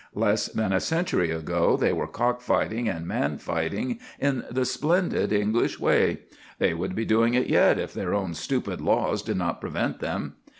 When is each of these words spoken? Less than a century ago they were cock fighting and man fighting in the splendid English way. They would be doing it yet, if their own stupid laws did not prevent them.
Less 0.15 0.47
than 0.47 0.73
a 0.73 0.79
century 0.79 1.29
ago 1.29 1.77
they 1.77 1.93
were 1.93 2.07
cock 2.07 2.41
fighting 2.41 2.89
and 2.89 3.05
man 3.05 3.37
fighting 3.37 3.99
in 4.19 4.43
the 4.49 4.65
splendid 4.65 5.31
English 5.31 5.79
way. 5.79 6.21
They 6.57 6.73
would 6.73 6.95
be 6.95 7.05
doing 7.05 7.35
it 7.35 7.45
yet, 7.45 7.77
if 7.77 7.93
their 7.93 8.11
own 8.15 8.33
stupid 8.33 8.81
laws 8.81 9.21
did 9.21 9.37
not 9.37 9.61
prevent 9.61 9.99
them. 9.99 10.37